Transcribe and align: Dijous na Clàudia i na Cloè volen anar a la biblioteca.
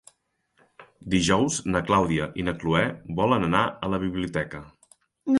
Dijous 1.15 1.57
na 1.73 1.81
Clàudia 1.89 2.27
i 2.43 2.45
na 2.47 2.53
Cloè 2.63 2.81
volen 3.19 3.45
anar 3.49 3.61
a 3.69 3.91
la 3.95 4.01
biblioteca. 4.05 4.63